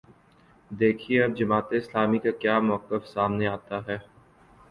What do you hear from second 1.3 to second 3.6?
جماعت اسلامی کا کیا موقف سامنے